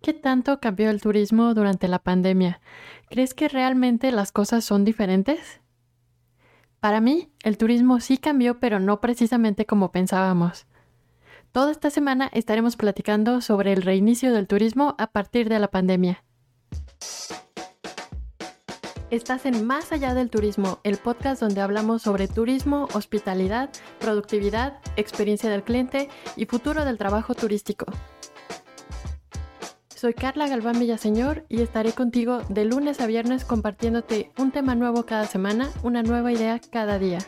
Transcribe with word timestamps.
¿Qué 0.00 0.14
tanto 0.14 0.60
cambió 0.60 0.90
el 0.90 1.00
turismo 1.00 1.54
durante 1.54 1.88
la 1.88 1.98
pandemia? 1.98 2.60
¿Crees 3.08 3.34
que 3.34 3.48
realmente 3.48 4.12
las 4.12 4.30
cosas 4.30 4.64
son 4.64 4.84
diferentes? 4.84 5.60
Para 6.80 7.00
mí, 7.00 7.32
el 7.42 7.58
turismo 7.58 7.98
sí 7.98 8.18
cambió, 8.18 8.60
pero 8.60 8.78
no 8.78 9.00
precisamente 9.00 9.66
como 9.66 9.90
pensábamos. 9.90 10.66
Toda 11.50 11.72
esta 11.72 11.90
semana 11.90 12.30
estaremos 12.32 12.76
platicando 12.76 13.40
sobre 13.40 13.72
el 13.72 13.82
reinicio 13.82 14.32
del 14.32 14.46
turismo 14.46 14.94
a 14.98 15.08
partir 15.08 15.48
de 15.48 15.58
la 15.58 15.68
pandemia. 15.68 16.22
Estás 19.10 19.46
en 19.46 19.66
Más 19.66 19.90
allá 19.90 20.14
del 20.14 20.28
turismo, 20.28 20.80
el 20.84 20.98
podcast 20.98 21.40
donde 21.40 21.62
hablamos 21.62 22.02
sobre 22.02 22.28
turismo, 22.28 22.88
hospitalidad, 22.92 23.70
productividad, 23.98 24.80
experiencia 24.96 25.50
del 25.50 25.64
cliente 25.64 26.10
y 26.36 26.44
futuro 26.44 26.84
del 26.84 26.98
trabajo 26.98 27.34
turístico. 27.34 27.86
Soy 29.98 30.14
Carla 30.14 30.46
Galván 30.46 30.78
Villaseñor 30.78 31.44
y 31.48 31.60
estaré 31.60 31.90
contigo 31.90 32.42
de 32.48 32.64
lunes 32.64 33.00
a 33.00 33.08
viernes 33.08 33.44
compartiéndote 33.44 34.30
un 34.38 34.52
tema 34.52 34.76
nuevo 34.76 35.04
cada 35.04 35.26
semana, 35.26 35.72
una 35.82 36.04
nueva 36.04 36.30
idea 36.30 36.60
cada 36.70 37.00
día. 37.00 37.18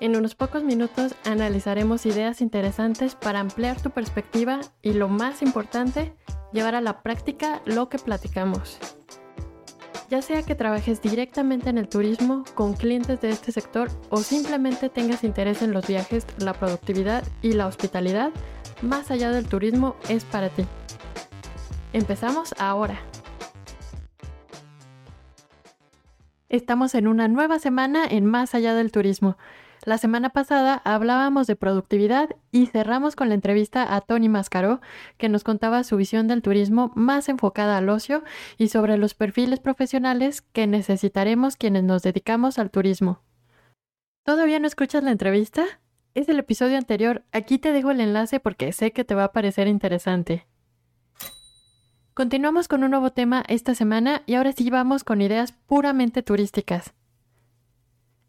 En 0.00 0.16
unos 0.16 0.34
pocos 0.34 0.64
minutos 0.64 1.14
analizaremos 1.24 2.04
ideas 2.04 2.42
interesantes 2.42 3.14
para 3.14 3.40
ampliar 3.40 3.80
tu 3.80 3.88
perspectiva 3.88 4.60
y 4.82 4.92
lo 4.92 5.08
más 5.08 5.40
importante, 5.40 6.12
llevar 6.52 6.74
a 6.74 6.82
la 6.82 7.02
práctica 7.02 7.62
lo 7.64 7.88
que 7.88 7.98
platicamos. 7.98 8.76
Ya 10.10 10.20
sea 10.20 10.42
que 10.42 10.54
trabajes 10.54 11.00
directamente 11.00 11.70
en 11.70 11.78
el 11.78 11.88
turismo 11.88 12.44
con 12.54 12.74
clientes 12.74 13.22
de 13.22 13.30
este 13.30 13.50
sector 13.50 13.88
o 14.10 14.18
simplemente 14.18 14.90
tengas 14.90 15.24
interés 15.24 15.62
en 15.62 15.72
los 15.72 15.86
viajes, 15.86 16.26
la 16.36 16.52
productividad 16.52 17.24
y 17.40 17.52
la 17.52 17.66
hospitalidad, 17.66 18.30
más 18.82 19.10
allá 19.10 19.30
del 19.30 19.48
turismo 19.48 19.96
es 20.10 20.22
para 20.24 20.50
ti. 20.50 20.66
Empezamos 21.94 22.56
ahora. 22.58 22.98
Estamos 26.48 26.96
en 26.96 27.06
una 27.06 27.28
nueva 27.28 27.60
semana 27.60 28.04
en 28.04 28.26
Más 28.26 28.56
allá 28.56 28.74
del 28.74 28.90
turismo. 28.90 29.38
La 29.84 29.96
semana 29.96 30.30
pasada 30.30 30.82
hablábamos 30.84 31.46
de 31.46 31.54
productividad 31.54 32.30
y 32.50 32.66
cerramos 32.66 33.14
con 33.14 33.28
la 33.28 33.36
entrevista 33.36 33.94
a 33.94 34.00
Tony 34.00 34.28
Mascaró, 34.28 34.80
que 35.18 35.28
nos 35.28 35.44
contaba 35.44 35.84
su 35.84 35.96
visión 35.96 36.26
del 36.26 36.42
turismo 36.42 36.90
más 36.96 37.28
enfocada 37.28 37.78
al 37.78 37.88
ocio 37.88 38.24
y 38.58 38.70
sobre 38.70 38.96
los 38.96 39.14
perfiles 39.14 39.60
profesionales 39.60 40.42
que 40.42 40.66
necesitaremos 40.66 41.54
quienes 41.54 41.84
nos 41.84 42.02
dedicamos 42.02 42.58
al 42.58 42.72
turismo. 42.72 43.20
¿Todavía 44.24 44.58
no 44.58 44.66
escuchas 44.66 45.04
la 45.04 45.12
entrevista? 45.12 45.64
Es 46.14 46.28
el 46.28 46.40
episodio 46.40 46.76
anterior, 46.76 47.22
aquí 47.30 47.60
te 47.60 47.70
dejo 47.70 47.92
el 47.92 48.00
enlace 48.00 48.40
porque 48.40 48.72
sé 48.72 48.90
que 48.90 49.04
te 49.04 49.14
va 49.14 49.24
a 49.24 49.32
parecer 49.32 49.68
interesante. 49.68 50.48
Continuamos 52.14 52.68
con 52.68 52.84
un 52.84 52.92
nuevo 52.92 53.10
tema 53.10 53.42
esta 53.48 53.74
semana 53.74 54.22
y 54.24 54.34
ahora 54.34 54.52
sí 54.52 54.70
vamos 54.70 55.02
con 55.02 55.20
ideas 55.20 55.50
puramente 55.50 56.22
turísticas. 56.22 56.94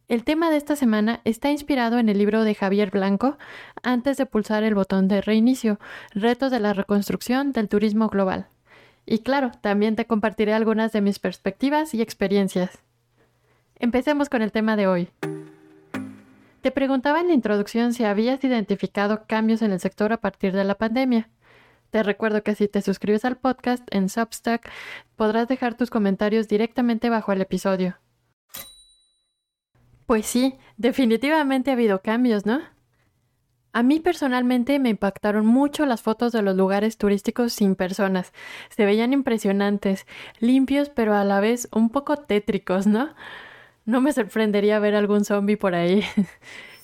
El 0.08 0.24
tema 0.24 0.50
de 0.50 0.58
esta 0.58 0.76
semana 0.76 1.22
está 1.24 1.52
inspirado 1.52 2.00
en 2.00 2.10
el 2.10 2.18
libro 2.18 2.44
de 2.44 2.56
Javier 2.56 2.90
Blanco, 2.90 3.38
Antes 3.84 4.18
de 4.18 4.26
pulsar 4.26 4.64
el 4.64 4.74
botón 4.74 5.08
de 5.08 5.22
reinicio, 5.22 5.80
retos 6.16 6.50
de 6.50 6.60
la 6.60 6.74
reconstrucción 6.74 7.52
del 7.52 7.70
turismo 7.70 8.10
global. 8.10 8.48
Y 9.06 9.20
claro, 9.20 9.52
también 9.62 9.96
te 9.96 10.08
compartiré 10.08 10.56
algunas 10.56 10.92
de 10.92 11.02
mis 11.02 11.20
perspectivas 11.20 11.94
y 11.94 12.02
experiencias. 12.02 12.80
Empecemos 13.78 14.30
con 14.30 14.42
el 14.42 14.52
tema 14.52 14.76
de 14.76 14.88
hoy. 14.88 15.10
Te 16.62 16.72
preguntaba 16.72 17.20
en 17.20 17.28
la 17.28 17.36
introducción 17.36 17.94
si 17.94 18.04
habías 18.04 18.44
identificado 18.44 19.28
cambios 19.28 19.62
en 19.62 19.72
el 19.72 19.80
sector 19.80 20.12
a 20.12 20.18
partir 20.18 20.54
de 20.54 20.64
la 20.64 20.74
pandemia. 20.74 21.30
Te 21.96 22.04
recuerdo 22.04 22.44
que 22.44 22.56
si 22.56 22.68
te 22.68 22.82
suscribes 22.82 23.24
al 23.24 23.38
podcast 23.38 23.88
en 23.90 24.10
Substack, 24.10 24.70
podrás 25.16 25.48
dejar 25.48 25.76
tus 25.76 25.90
comentarios 25.90 26.50
directamente 26.50 27.10
bajo 27.10 27.32
el 27.32 27.40
episodio. 27.40 27.96
Pues 30.06 30.26
sí, 30.26 30.58
definitivamente 30.76 31.70
ha 31.70 31.76
habido 31.76 32.02
cambios, 32.02 32.46
¿no? 32.46 32.60
A 33.72 33.82
mí 33.82 34.02
personalmente 34.02 34.78
me 34.78 34.90
impactaron 34.90 35.46
mucho 35.46 35.86
las 35.86 36.02
fotos 36.02 36.34
de 36.34 36.42
los 36.42 36.58
lugares 36.58 36.98
turísticos 36.98 37.54
sin 37.54 37.76
personas. 37.76 38.34
Se 38.68 38.84
veían 38.84 39.14
impresionantes, 39.14 40.06
limpios 40.42 40.90
pero 40.90 41.16
a 41.16 41.24
la 41.24 41.40
vez 41.40 41.70
un 41.72 41.90
poco 41.90 42.18
tétricos, 42.18 42.88
¿no? 42.88 43.16
No 43.86 44.02
me 44.02 44.12
sorprendería 44.12 44.80
ver 44.80 44.96
algún 44.96 45.24
zombie 45.24 45.56
por 45.56 45.76
ahí. 45.76 46.04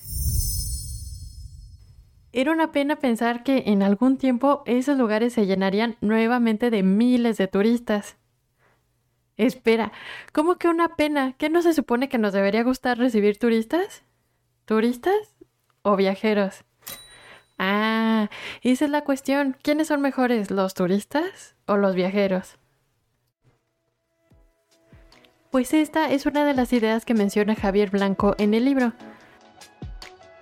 Era 2.33 2.51
una 2.51 2.71
pena 2.71 2.97
pensar 2.97 3.43
que 3.43 3.63
en 3.67 3.83
algún 3.83 4.17
tiempo 4.17 4.63
esos 4.65 4.97
lugares 4.97 5.33
se 5.33 5.45
llenarían 5.45 5.97
nuevamente 5.99 6.69
de 6.69 6.81
miles 6.81 7.37
de 7.37 7.47
turistas. 7.47 8.17
Espera, 9.37 9.91
¿cómo 10.31 10.57
que 10.57 10.67
una 10.67 10.95
pena? 10.95 11.33
¿Qué 11.37 11.49
no 11.49 11.61
se 11.61 11.73
supone 11.73 12.09
que 12.09 12.17
nos 12.17 12.31
debería 12.31 12.63
gustar 12.63 12.97
recibir 12.97 13.37
turistas? 13.37 14.03
¿Turistas 14.65 15.35
o 15.81 15.95
viajeros? 15.95 16.63
Ah, 17.57 18.29
esa 18.61 18.85
es 18.85 18.91
la 18.91 19.03
cuestión. 19.03 19.57
¿Quiénes 19.61 19.87
son 19.87 20.01
mejores, 20.01 20.51
los 20.51 20.73
turistas 20.73 21.55
o 21.65 21.77
los 21.77 21.95
viajeros? 21.95 22.57
Pues 25.51 25.73
esta 25.73 26.09
es 26.09 26.25
una 26.25 26.45
de 26.45 26.53
las 26.53 26.71
ideas 26.71 27.03
que 27.03 27.13
menciona 27.13 27.55
Javier 27.55 27.89
Blanco 27.89 28.35
en 28.37 28.53
el 28.53 28.63
libro. 28.63 28.93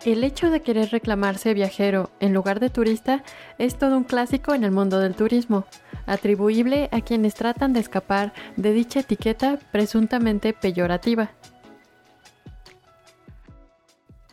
El 0.06 0.24
hecho 0.24 0.50
de 0.50 0.62
querer 0.62 0.92
reclamarse 0.92 1.54
viajero 1.54 2.10
en 2.22 2.34
lugar 2.34 2.62
de 2.62 2.70
turista 2.70 3.22
es 3.58 3.78
todo 3.78 3.98
un 3.98 4.06
clásico 4.06 4.54
en 4.54 4.64
el 4.64 4.72
mundo 4.72 5.00
del 5.00 5.14
turismo, 5.14 5.66
atribuible 6.06 6.88
a 6.94 7.02
quienes 7.02 7.36
tratan 7.36 7.74
de 7.74 7.82
escapar 7.82 8.34
de 8.56 8.72
dicha 8.72 9.02
etiqueta 9.02 9.60
presuntamente 9.74 10.54
peyorativa. 10.54 11.32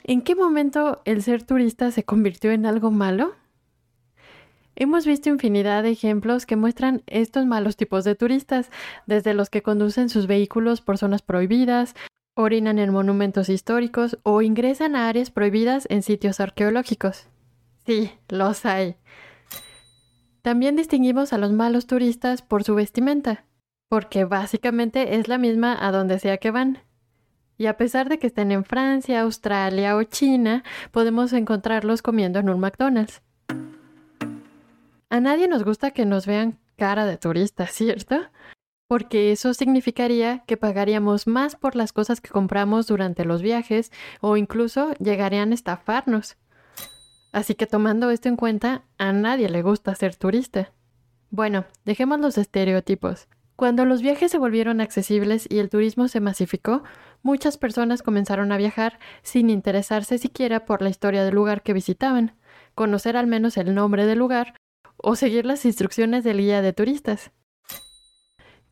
¿En 0.04 0.22
qué 0.22 0.36
momento 0.36 1.02
el 1.04 1.20
ser 1.24 1.42
turista 1.42 1.90
se 1.90 2.04
convirtió 2.04 2.52
en 2.52 2.64
algo 2.64 2.92
malo? 2.92 3.34
Hemos 4.76 5.04
visto 5.04 5.30
infinidad 5.30 5.82
de 5.82 5.90
ejemplos 5.90 6.46
que 6.46 6.54
muestran 6.54 7.02
estos 7.08 7.44
malos 7.44 7.76
tipos 7.76 8.04
de 8.04 8.14
turistas, 8.14 8.70
desde 9.06 9.34
los 9.34 9.50
que 9.50 9.62
conducen 9.62 10.10
sus 10.10 10.28
vehículos 10.28 10.80
por 10.80 10.96
zonas 10.96 11.22
prohibidas, 11.22 11.96
orinan 12.36 12.78
en 12.78 12.92
monumentos 12.92 13.48
históricos 13.48 14.18
o 14.22 14.42
ingresan 14.42 14.94
a 14.94 15.08
áreas 15.08 15.30
prohibidas 15.30 15.86
en 15.90 16.02
sitios 16.02 16.38
arqueológicos. 16.38 17.26
Sí, 17.86 18.12
los 18.28 18.64
hay. 18.66 18.96
También 20.42 20.76
distinguimos 20.76 21.32
a 21.32 21.38
los 21.38 21.50
malos 21.50 21.86
turistas 21.86 22.42
por 22.42 22.62
su 22.62 22.74
vestimenta, 22.74 23.46
porque 23.88 24.24
básicamente 24.24 25.16
es 25.16 25.28
la 25.28 25.38
misma 25.38 25.76
a 25.80 25.90
donde 25.90 26.18
sea 26.18 26.36
que 26.36 26.50
van. 26.50 26.78
Y 27.58 27.66
a 27.66 27.78
pesar 27.78 28.10
de 28.10 28.18
que 28.18 28.26
estén 28.26 28.52
en 28.52 28.64
Francia, 28.64 29.22
Australia 29.22 29.96
o 29.96 30.02
China, 30.04 30.62
podemos 30.92 31.32
encontrarlos 31.32 32.02
comiendo 32.02 32.38
en 32.38 32.50
un 32.50 32.60
McDonald's. 32.60 33.22
A 35.08 35.20
nadie 35.20 35.48
nos 35.48 35.64
gusta 35.64 35.90
que 35.92 36.04
nos 36.04 36.26
vean 36.26 36.58
cara 36.76 37.06
de 37.06 37.16
turista, 37.16 37.66
¿cierto? 37.66 38.16
Porque 38.88 39.32
eso 39.32 39.54
significaría 39.54 40.44
que 40.46 40.56
pagaríamos 40.56 41.26
más 41.26 41.56
por 41.56 41.76
las 41.76 41.92
cosas 41.92 42.20
que 42.20 42.30
compramos 42.30 42.86
durante 42.86 43.24
los 43.24 43.42
viajes 43.42 43.90
o 44.20 44.36
incluso 44.36 44.94
llegarían 44.94 45.50
a 45.50 45.54
estafarnos. 45.54 46.36
Así 47.32 47.54
que 47.54 47.66
tomando 47.66 48.10
esto 48.10 48.28
en 48.28 48.36
cuenta, 48.36 48.84
a 48.98 49.12
nadie 49.12 49.48
le 49.48 49.62
gusta 49.62 49.94
ser 49.94 50.14
turista. 50.16 50.72
Bueno, 51.30 51.66
dejemos 51.84 52.20
los 52.20 52.38
estereotipos. 52.38 53.28
Cuando 53.56 53.84
los 53.84 54.02
viajes 54.02 54.30
se 54.30 54.38
volvieron 54.38 54.80
accesibles 54.80 55.46
y 55.50 55.58
el 55.58 55.70
turismo 55.70 56.08
se 56.08 56.20
masificó, 56.20 56.82
muchas 57.22 57.56
personas 57.56 58.02
comenzaron 58.02 58.52
a 58.52 58.58
viajar 58.58 58.98
sin 59.22 59.50
interesarse 59.50 60.18
siquiera 60.18 60.66
por 60.66 60.82
la 60.82 60.90
historia 60.90 61.24
del 61.24 61.34
lugar 61.34 61.62
que 61.62 61.72
visitaban, 61.72 62.36
conocer 62.74 63.16
al 63.16 63.26
menos 63.26 63.56
el 63.56 63.74
nombre 63.74 64.06
del 64.06 64.18
lugar 64.18 64.54
o 64.98 65.16
seguir 65.16 65.46
las 65.46 65.64
instrucciones 65.64 66.22
del 66.22 66.38
guía 66.38 66.62
de 66.62 66.72
turistas. 66.72 67.32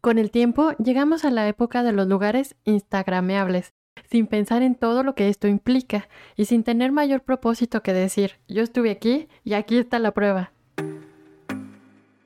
Con 0.05 0.19
el 0.19 0.31
tiempo 0.31 0.73
llegamos 0.73 1.25
a 1.25 1.31
la 1.31 1.49
época 1.49 1.83
de 1.83 1.93
los 1.93 2.07
lugares 2.07 2.57
instagrameables, 2.65 3.73
sin 4.11 4.27
pensar 4.27 4.63
en 4.63 4.75
todo 4.75 5.03
lo 5.03 5.15
que 5.15 5.31
esto 5.31 5.49
implica 5.49 6.11
y 6.37 6.45
sin 6.45 6.63
tener 6.63 6.93
mayor 6.93 7.23
propósito 7.23 7.83
que 7.83 7.95
decir, 7.95 8.33
yo 8.47 8.63
estuve 8.63 8.91
aquí 8.91 9.29
y 9.45 9.55
aquí 9.55 9.79
está 9.79 9.99
la 9.99 10.13
prueba. 10.13 10.53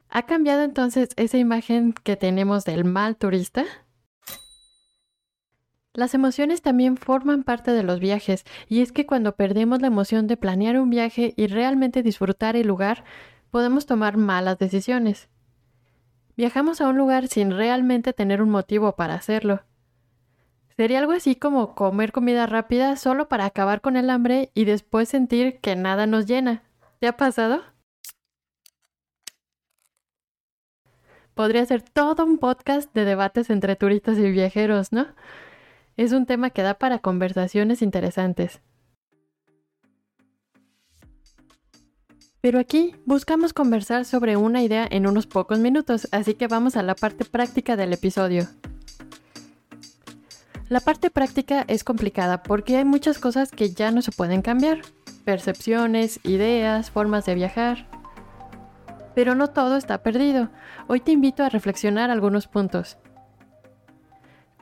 ¿Ha 0.08 0.22
cambiado 0.26 0.64
entonces 0.64 1.10
esa 1.14 1.38
imagen 1.38 1.92
que 1.92 2.16
tenemos 2.16 2.64
del 2.64 2.84
mal 2.84 3.16
turista? 3.16 3.64
Las 5.94 6.14
emociones 6.14 6.62
también 6.62 6.96
forman 6.96 7.44
parte 7.44 7.70
de 7.70 7.84
los 7.84 8.00
viajes 8.00 8.42
y 8.66 8.80
es 8.82 8.90
que 8.90 9.06
cuando 9.06 9.36
perdemos 9.36 9.80
la 9.80 9.86
emoción 9.86 10.26
de 10.26 10.36
planear 10.36 10.80
un 10.80 10.90
viaje 10.90 11.32
y 11.36 11.46
realmente 11.46 12.02
disfrutar 12.02 12.56
el 12.56 12.66
lugar, 12.66 13.04
podemos 13.52 13.86
tomar 13.86 14.16
malas 14.16 14.58
decisiones. 14.58 15.28
Viajamos 16.38 16.80
a 16.80 16.86
un 16.86 16.96
lugar 16.96 17.26
sin 17.26 17.50
realmente 17.50 18.12
tener 18.12 18.40
un 18.40 18.48
motivo 18.48 18.94
para 18.94 19.14
hacerlo. 19.14 19.64
Sería 20.76 21.00
algo 21.00 21.10
así 21.10 21.34
como 21.34 21.74
comer 21.74 22.12
comida 22.12 22.46
rápida 22.46 22.94
solo 22.94 23.28
para 23.28 23.44
acabar 23.44 23.80
con 23.80 23.96
el 23.96 24.08
hambre 24.08 24.52
y 24.54 24.64
después 24.64 25.08
sentir 25.08 25.58
que 25.58 25.74
nada 25.74 26.06
nos 26.06 26.26
llena. 26.26 26.62
¿Te 27.00 27.08
ha 27.08 27.16
pasado? 27.16 27.62
podría 31.34 31.64
ser 31.66 31.82
todo 31.82 32.24
un 32.24 32.38
podcast 32.38 32.92
de 32.94 33.04
debates 33.04 33.50
entre 33.50 33.76
turistas 33.76 34.18
y 34.18 34.30
viajeros, 34.30 34.92
¿no? 34.92 35.06
Es 35.96 36.10
un 36.12 36.26
tema 36.26 36.50
que 36.50 36.62
da 36.62 36.74
para 36.74 36.98
conversaciones 36.98 37.80
interesantes. 37.80 38.60
Pero 42.40 42.60
aquí 42.60 42.94
buscamos 43.04 43.52
conversar 43.52 44.04
sobre 44.04 44.36
una 44.36 44.62
idea 44.62 44.86
en 44.88 45.06
unos 45.06 45.26
pocos 45.26 45.58
minutos, 45.58 46.06
así 46.12 46.34
que 46.34 46.46
vamos 46.46 46.76
a 46.76 46.82
la 46.82 46.94
parte 46.94 47.24
práctica 47.24 47.76
del 47.76 47.92
episodio. 47.92 48.46
La 50.68 50.80
parte 50.80 51.10
práctica 51.10 51.64
es 51.66 51.82
complicada 51.82 52.42
porque 52.42 52.76
hay 52.76 52.84
muchas 52.84 53.18
cosas 53.18 53.50
que 53.50 53.70
ya 53.70 53.90
no 53.90 54.02
se 54.02 54.12
pueden 54.12 54.42
cambiar. 54.42 54.82
Percepciones, 55.24 56.20
ideas, 56.24 56.90
formas 56.90 57.24
de 57.26 57.34
viajar. 57.34 57.88
Pero 59.14 59.34
no 59.34 59.48
todo 59.48 59.76
está 59.76 60.02
perdido. 60.02 60.50
Hoy 60.86 61.00
te 61.00 61.10
invito 61.10 61.42
a 61.42 61.48
reflexionar 61.48 62.10
algunos 62.10 62.46
puntos. 62.46 62.98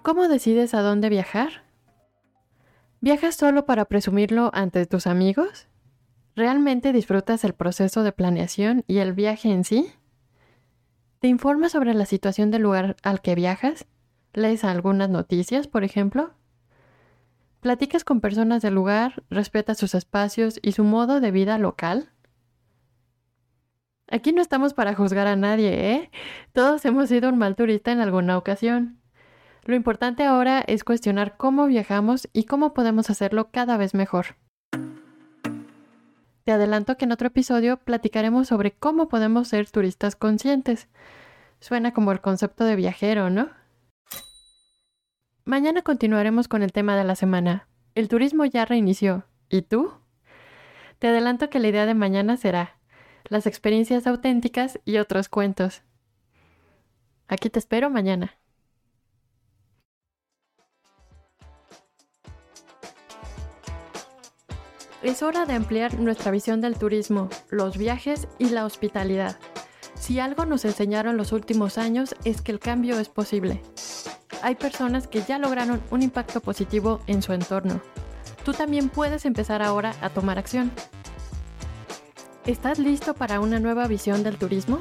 ¿Cómo 0.02 0.28
decides 0.28 0.72
a 0.72 0.80
dónde 0.80 1.08
viajar? 1.08 1.64
¿Viajas 3.00 3.34
solo 3.34 3.66
para 3.66 3.84
presumirlo 3.84 4.50
ante 4.54 4.86
tus 4.86 5.06
amigos? 5.06 5.68
¿Realmente 6.36 6.92
disfrutas 6.92 7.44
el 7.44 7.54
proceso 7.54 8.02
de 8.02 8.12
planeación 8.12 8.84
y 8.86 8.98
el 8.98 9.14
viaje 9.14 9.50
en 9.50 9.64
sí? 9.64 9.90
¿Te 11.18 11.28
informas 11.28 11.72
sobre 11.72 11.94
la 11.94 12.04
situación 12.04 12.50
del 12.50 12.60
lugar 12.60 12.96
al 13.02 13.22
que 13.22 13.34
viajas? 13.34 13.86
¿Lees 14.34 14.62
algunas 14.62 15.08
noticias, 15.08 15.66
por 15.66 15.82
ejemplo? 15.82 16.34
¿Platicas 17.60 18.04
con 18.04 18.20
personas 18.20 18.60
del 18.60 18.74
lugar? 18.74 19.24
¿Respetas 19.30 19.78
sus 19.78 19.94
espacios 19.94 20.60
y 20.60 20.72
su 20.72 20.84
modo 20.84 21.20
de 21.20 21.30
vida 21.30 21.56
local? 21.56 22.10
Aquí 24.06 24.34
no 24.34 24.42
estamos 24.42 24.74
para 24.74 24.94
juzgar 24.94 25.26
a 25.26 25.36
nadie, 25.36 25.94
¿eh? 25.94 26.10
Todos 26.52 26.84
hemos 26.84 27.08
sido 27.08 27.30
un 27.30 27.38
mal 27.38 27.56
turista 27.56 27.92
en 27.92 28.00
alguna 28.00 28.36
ocasión. 28.36 29.00
Lo 29.64 29.74
importante 29.74 30.24
ahora 30.24 30.60
es 30.66 30.84
cuestionar 30.84 31.38
cómo 31.38 31.66
viajamos 31.66 32.28
y 32.34 32.44
cómo 32.44 32.74
podemos 32.74 33.08
hacerlo 33.08 33.48
cada 33.50 33.78
vez 33.78 33.94
mejor. 33.94 34.36
Te 36.46 36.52
adelanto 36.52 36.96
que 36.96 37.06
en 37.06 37.10
otro 37.10 37.26
episodio 37.26 37.76
platicaremos 37.78 38.46
sobre 38.46 38.70
cómo 38.70 39.08
podemos 39.08 39.48
ser 39.48 39.68
turistas 39.68 40.14
conscientes. 40.14 40.86
Suena 41.58 41.92
como 41.92 42.12
el 42.12 42.20
concepto 42.20 42.64
de 42.64 42.76
viajero, 42.76 43.30
¿no? 43.30 43.50
Mañana 45.44 45.82
continuaremos 45.82 46.46
con 46.46 46.62
el 46.62 46.70
tema 46.70 46.96
de 46.96 47.02
la 47.02 47.16
semana. 47.16 47.66
El 47.96 48.06
turismo 48.06 48.44
ya 48.44 48.64
reinició. 48.64 49.24
¿Y 49.48 49.62
tú? 49.62 49.92
Te 51.00 51.08
adelanto 51.08 51.50
que 51.50 51.58
la 51.58 51.66
idea 51.66 51.84
de 51.84 51.94
mañana 51.94 52.36
será 52.36 52.78
las 53.24 53.48
experiencias 53.48 54.06
auténticas 54.06 54.78
y 54.84 54.98
otros 54.98 55.28
cuentos. 55.28 55.82
Aquí 57.26 57.50
te 57.50 57.58
espero 57.58 57.90
mañana. 57.90 58.35
Es 65.02 65.22
hora 65.22 65.44
de 65.44 65.52
ampliar 65.52 65.98
nuestra 66.00 66.30
visión 66.30 66.60
del 66.60 66.78
turismo, 66.78 67.28
los 67.50 67.76
viajes 67.76 68.28
y 68.38 68.48
la 68.48 68.64
hospitalidad. 68.64 69.36
Si 69.94 70.20
algo 70.20 70.46
nos 70.46 70.64
enseñaron 70.64 71.16
los 71.16 71.32
últimos 71.32 71.78
años 71.78 72.14
es 72.24 72.40
que 72.40 72.52
el 72.52 72.58
cambio 72.58 72.98
es 72.98 73.08
posible. 73.08 73.62
Hay 74.42 74.54
personas 74.54 75.06
que 75.06 75.22
ya 75.22 75.38
lograron 75.38 75.82
un 75.90 76.02
impacto 76.02 76.40
positivo 76.40 77.00
en 77.06 77.22
su 77.22 77.32
entorno. 77.32 77.80
Tú 78.44 78.52
también 78.52 78.88
puedes 78.88 79.26
empezar 79.26 79.62
ahora 79.62 79.94
a 80.00 80.08
tomar 80.08 80.38
acción. 80.38 80.72
¿Estás 82.46 82.78
listo 82.78 83.14
para 83.14 83.40
una 83.40 83.60
nueva 83.60 83.86
visión 83.88 84.22
del 84.22 84.38
turismo? 84.38 84.78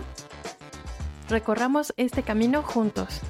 Recorramos 1.30 1.94
este 1.98 2.24
camino 2.24 2.62
juntos. 2.62 3.22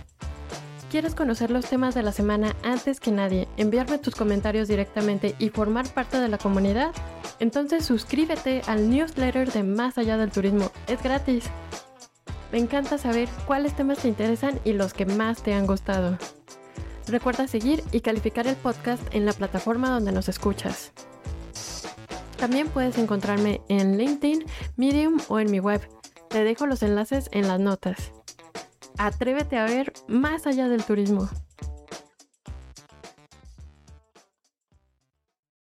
¿Quieres 0.89 1.15
conocer 1.15 1.49
los 1.49 1.65
temas 1.65 1.95
de 1.95 2.03
la 2.03 2.11
semana 2.11 2.55
antes 2.63 2.99
que 2.99 3.11
nadie, 3.11 3.47
enviarme 3.57 3.97
tus 3.97 4.15
comentarios 4.15 4.67
directamente 4.67 5.35
y 5.39 5.49
formar 5.49 5.87
parte 5.89 6.19
de 6.19 6.29
la 6.29 6.37
comunidad? 6.37 6.91
Entonces 7.39 7.85
suscríbete 7.85 8.61
al 8.67 8.89
newsletter 8.89 9.51
de 9.51 9.63
Más 9.63 9.97
Allá 9.97 10.17
del 10.17 10.31
Turismo. 10.31 10.71
Es 10.87 11.01
gratis. 11.01 11.45
Me 12.51 12.59
encanta 12.59 12.97
saber 12.97 13.27
cuáles 13.47 13.75
temas 13.75 13.97
te 13.97 14.07
interesan 14.07 14.59
y 14.63 14.73
los 14.73 14.93
que 14.93 15.05
más 15.05 15.41
te 15.41 15.53
han 15.53 15.65
gustado. 15.65 16.17
Recuerda 17.07 17.47
seguir 17.47 17.83
y 17.91 18.01
calificar 18.01 18.47
el 18.47 18.55
podcast 18.55 19.03
en 19.13 19.25
la 19.25 19.33
plataforma 19.33 19.89
donde 19.89 20.11
nos 20.11 20.29
escuchas. 20.29 20.93
También 22.37 22.67
puedes 22.69 22.97
encontrarme 22.97 23.61
en 23.69 23.97
LinkedIn, 23.97 24.45
Medium 24.77 25.19
o 25.29 25.39
en 25.39 25.49
mi 25.51 25.59
web. 25.59 25.81
Te 26.29 26.43
dejo 26.43 26.67
los 26.67 26.83
enlaces 26.83 27.27
en 27.31 27.47
las 27.47 27.59
notas. 27.59 28.14
Atrévete 28.97 29.57
a 29.57 29.65
ver 29.65 29.93
más 30.07 30.47
allá 30.47 30.69
del 30.69 30.83
turismo. 30.83 31.29